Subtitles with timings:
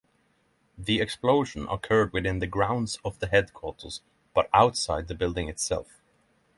[0.79, 4.01] The explosion occurred within the grounds of the headquarters
[4.33, 6.01] but outside the building itself.